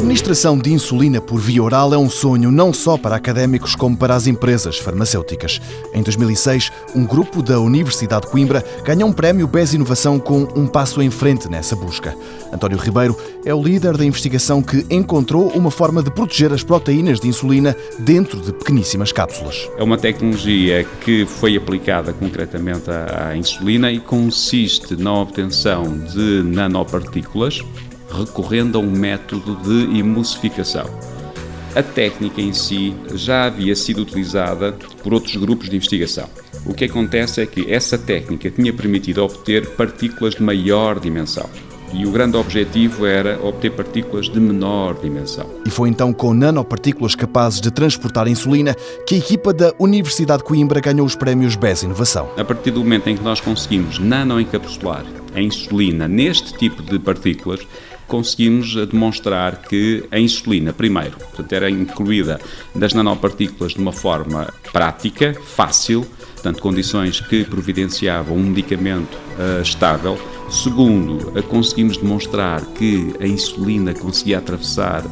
administração 0.00 0.56
de 0.56 0.72
insulina 0.72 1.20
por 1.20 1.38
via 1.38 1.62
oral 1.62 1.92
é 1.92 1.98
um 1.98 2.08
sonho 2.08 2.50
não 2.50 2.72
só 2.72 2.96
para 2.96 3.16
académicos 3.16 3.74
como 3.74 3.94
para 3.94 4.14
as 4.14 4.26
empresas 4.26 4.78
farmacêuticas. 4.78 5.60
Em 5.92 6.02
2006, 6.02 6.72
um 6.94 7.04
grupo 7.04 7.42
da 7.42 7.60
Universidade 7.60 8.24
de 8.24 8.32
Coimbra 8.32 8.64
ganhou 8.82 9.10
um 9.10 9.12
prémio 9.12 9.46
BES 9.46 9.74
Inovação 9.74 10.18
com 10.18 10.48
um 10.56 10.66
passo 10.66 11.02
em 11.02 11.10
frente 11.10 11.50
nessa 11.50 11.76
busca. 11.76 12.16
António 12.50 12.78
Ribeiro 12.78 13.14
é 13.44 13.54
o 13.54 13.62
líder 13.62 13.98
da 13.98 14.04
investigação 14.04 14.62
que 14.62 14.86
encontrou 14.88 15.48
uma 15.48 15.70
forma 15.70 16.02
de 16.02 16.10
proteger 16.10 16.50
as 16.50 16.62
proteínas 16.62 17.20
de 17.20 17.28
insulina 17.28 17.76
dentro 17.98 18.40
de 18.40 18.54
pequeníssimas 18.54 19.12
cápsulas. 19.12 19.68
É 19.76 19.82
uma 19.82 19.98
tecnologia 19.98 20.82
que 21.04 21.26
foi 21.26 21.56
aplicada 21.56 22.14
concretamente 22.14 22.90
à 22.90 23.36
insulina 23.36 23.92
e 23.92 24.00
consiste 24.00 24.96
na 24.96 25.12
obtenção 25.12 25.98
de 25.98 26.42
nanopartículas 26.42 27.62
recorrendo 28.12 28.78
a 28.78 28.80
um 28.80 28.90
método 28.90 29.56
de 29.56 29.98
emulsificação. 29.98 30.86
A 31.74 31.82
técnica 31.82 32.40
em 32.40 32.52
si 32.52 32.94
já 33.14 33.44
havia 33.44 33.76
sido 33.76 34.02
utilizada 34.02 34.72
por 35.02 35.14
outros 35.14 35.36
grupos 35.36 35.70
de 35.70 35.76
investigação. 35.76 36.28
O 36.66 36.74
que 36.74 36.84
acontece 36.84 37.40
é 37.40 37.46
que 37.46 37.72
essa 37.72 37.96
técnica 37.96 38.50
tinha 38.50 38.72
permitido 38.72 39.22
obter 39.24 39.70
partículas 39.76 40.34
de 40.34 40.42
maior 40.42 40.98
dimensão. 40.98 41.48
E 41.92 42.06
o 42.06 42.10
grande 42.12 42.36
objetivo 42.36 43.04
era 43.04 43.40
obter 43.44 43.70
partículas 43.70 44.28
de 44.28 44.38
menor 44.38 44.94
dimensão. 45.00 45.46
E 45.66 45.70
foi 45.70 45.88
então 45.88 46.12
com 46.12 46.32
nanopartículas 46.32 47.14
capazes 47.14 47.60
de 47.60 47.70
transportar 47.70 48.28
insulina 48.28 48.74
que 49.06 49.16
a 49.16 49.18
equipa 49.18 49.52
da 49.52 49.72
Universidade 49.78 50.42
de 50.42 50.48
Coimbra 50.48 50.80
ganhou 50.80 51.04
os 51.04 51.16
prémios 51.16 51.56
BES 51.56 51.82
Inovação. 51.82 52.30
A 52.36 52.44
partir 52.44 52.70
do 52.70 52.80
momento 52.80 53.08
em 53.08 53.16
que 53.16 53.24
nós 53.24 53.40
conseguimos 53.40 53.98
nanoencapsular 53.98 55.04
a 55.34 55.40
insulina 55.40 56.06
neste 56.06 56.52
tipo 56.54 56.82
de 56.82 56.98
partículas, 56.98 57.66
conseguimos 58.10 58.74
demonstrar 58.88 59.62
que 59.62 60.04
a 60.10 60.18
insulina, 60.18 60.72
primeiro, 60.72 61.16
portanto, 61.16 61.52
era 61.52 61.70
incluída 61.70 62.40
das 62.74 62.92
nanopartículas 62.92 63.72
de 63.72 63.78
uma 63.78 63.92
forma 63.92 64.52
prática, 64.72 65.32
fácil, 65.32 66.04
portanto, 66.34 66.60
condições 66.60 67.20
que 67.20 67.44
providenciavam 67.44 68.36
um 68.36 68.42
medicamento 68.42 69.14
uh, 69.14 69.62
estável. 69.62 70.18
Segundo, 70.50 71.32
conseguimos 71.42 71.96
demonstrar 71.96 72.64
que 72.74 73.14
a 73.20 73.26
insulina 73.26 73.94
conseguia 73.94 74.38
atravessar 74.38 75.04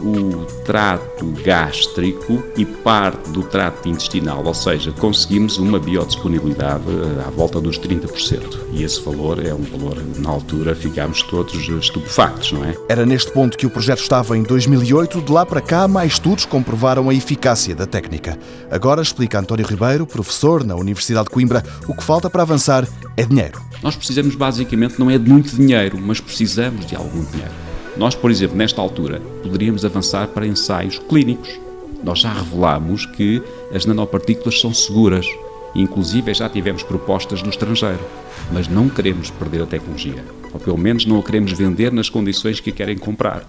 o 0.00 0.44
trato 0.64 1.26
gástrico 1.44 2.42
e 2.56 2.64
parte 2.64 3.30
do 3.30 3.42
trato 3.42 3.88
intestinal, 3.88 4.44
ou 4.44 4.54
seja, 4.54 4.92
conseguimos 4.92 5.58
uma 5.58 5.78
biodisponibilidade 5.78 6.84
eh, 6.88 7.24
à 7.26 7.30
volta 7.30 7.60
dos 7.60 7.78
30%. 7.78 8.58
E 8.72 8.82
esse 8.82 9.00
valor 9.02 9.44
é 9.44 9.54
um 9.54 9.62
valor, 9.62 10.02
na 10.18 10.30
altura, 10.30 10.74
ficámos 10.74 11.22
todos 11.22 11.68
estupefactos, 11.68 12.52
não 12.52 12.64
é? 12.64 12.74
Era 12.88 13.06
neste 13.06 13.30
ponto 13.32 13.56
que 13.56 13.66
o 13.66 13.70
projeto 13.70 14.00
estava 14.00 14.36
em 14.36 14.42
2008. 14.42 15.20
De 15.22 15.32
lá 15.32 15.44
para 15.44 15.60
cá, 15.60 15.88
mais 15.88 16.12
estudos 16.12 16.44
comprovaram 16.44 17.08
a 17.08 17.14
eficácia 17.14 17.74
da 17.74 17.86
técnica. 17.86 18.38
Agora, 18.70 19.02
explica 19.02 19.38
António 19.38 19.66
Ribeiro, 19.66 20.06
professor 20.06 20.64
na 20.64 20.74
Universidade 20.74 21.26
de 21.26 21.30
Coimbra, 21.30 21.62
o 21.86 21.94
que 21.94 22.02
falta 22.02 22.28
para 22.28 22.42
avançar 22.42 22.86
é 23.16 23.24
dinheiro. 23.24 23.60
Nós 23.82 23.96
precisamos, 23.96 24.34
basicamente, 24.34 24.98
não 24.98 25.10
é 25.10 25.18
de 25.18 25.30
muito 25.30 25.54
dinheiro, 25.54 25.98
mas 26.00 26.20
precisamos 26.20 26.86
de 26.86 26.96
algum 26.96 27.24
dinheiro. 27.24 27.65
Nós, 27.96 28.14
por 28.14 28.30
exemplo, 28.30 28.56
nesta 28.56 28.80
altura, 28.80 29.20
poderíamos 29.42 29.84
avançar 29.84 30.28
para 30.28 30.46
ensaios 30.46 30.98
clínicos. 30.98 31.58
Nós 32.04 32.18
já 32.18 32.32
revelamos 32.32 33.06
que 33.06 33.42
as 33.74 33.86
nanopartículas 33.86 34.60
são 34.60 34.72
seguras. 34.72 35.26
Inclusive 35.74 36.32
já 36.34 36.48
tivemos 36.48 36.82
propostas 36.82 37.42
do 37.42 37.48
estrangeiro. 37.48 38.00
Mas 38.52 38.68
não 38.68 38.88
queremos 38.88 39.30
perder 39.30 39.62
a 39.62 39.66
tecnologia. 39.66 40.24
Ou 40.52 40.60
pelo 40.60 40.78
menos 40.78 41.06
não 41.06 41.18
a 41.18 41.22
queremos 41.22 41.52
vender 41.52 41.90
nas 41.90 42.10
condições 42.10 42.60
que 42.60 42.70
querem 42.70 42.98
comprar 42.98 43.46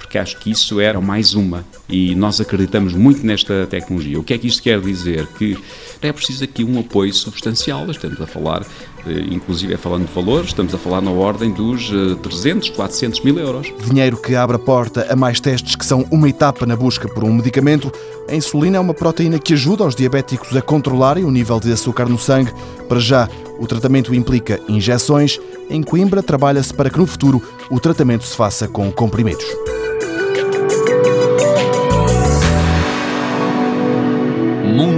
porque 0.00 0.16
acho 0.16 0.38
que 0.38 0.50
isso 0.50 0.80
era 0.80 0.98
mais 1.00 1.34
uma 1.34 1.64
e 1.88 2.14
nós 2.14 2.40
acreditamos 2.40 2.94
muito 2.94 3.24
nesta 3.24 3.66
tecnologia. 3.66 4.18
O 4.18 4.24
que 4.24 4.32
é 4.32 4.38
que 4.38 4.46
isto 4.46 4.62
quer 4.62 4.80
dizer? 4.80 5.26
Que 5.38 5.56
é 6.00 6.10
preciso 6.10 6.42
aqui 6.42 6.64
um 6.64 6.80
apoio 6.80 7.12
substancial, 7.12 7.88
estamos 7.90 8.18
a 8.18 8.26
falar, 8.26 8.62
eh, 9.06 9.26
inclusive 9.30 9.74
é 9.74 9.76
falando 9.76 10.06
de 10.06 10.12
valores, 10.12 10.48
estamos 10.48 10.74
a 10.74 10.78
falar 10.78 11.02
na 11.02 11.10
ordem 11.10 11.52
dos 11.52 11.90
300, 12.22 12.70
eh, 12.70 12.72
400 12.72 13.20
mil 13.20 13.38
euros. 13.38 13.72
Dinheiro 13.86 14.16
que 14.16 14.34
abre 14.34 14.56
a 14.56 14.58
porta 14.58 15.06
a 15.10 15.14
mais 15.14 15.38
testes 15.38 15.76
que 15.76 15.84
são 15.84 16.06
uma 16.10 16.28
etapa 16.28 16.64
na 16.64 16.74
busca 16.74 17.06
por 17.06 17.22
um 17.22 17.34
medicamento. 17.34 17.92
A 18.28 18.34
insulina 18.34 18.78
é 18.78 18.80
uma 18.80 18.94
proteína 18.94 19.38
que 19.38 19.52
ajuda 19.52 19.84
os 19.84 19.94
diabéticos 19.94 20.56
a 20.56 20.62
controlarem 20.62 21.24
o 21.24 21.30
nível 21.30 21.60
de 21.60 21.70
açúcar 21.70 22.08
no 22.08 22.18
sangue. 22.18 22.52
Para 22.88 22.98
já, 22.98 23.28
o 23.58 23.66
tratamento 23.66 24.14
implica 24.14 24.58
injeções. 24.66 25.38
Em 25.68 25.82
Coimbra, 25.82 26.22
trabalha-se 26.22 26.72
para 26.72 26.88
que 26.88 26.98
no 26.98 27.06
futuro 27.06 27.42
o 27.70 27.78
tratamento 27.78 28.24
se 28.24 28.34
faça 28.34 28.66
com 28.66 28.90
comprimidos. 28.90 29.44